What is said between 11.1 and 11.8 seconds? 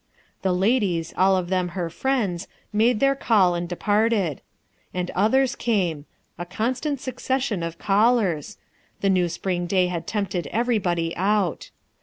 out.